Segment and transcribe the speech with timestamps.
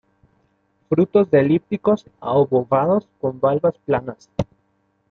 [0.89, 4.31] Frutos de elípticos a obovados, con valvas planas.